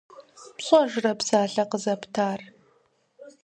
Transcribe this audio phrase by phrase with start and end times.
[0.57, 2.39] ПщӀэжрэ псалъэ къызэптар?